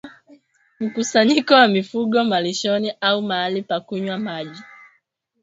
[0.79, 4.61] Mkusanyiko wa mifugo malishoni au mahali pa kunywa maji